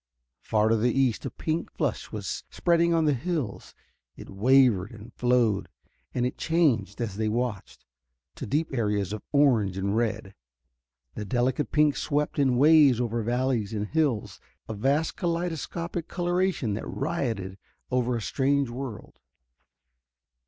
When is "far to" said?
0.41-0.77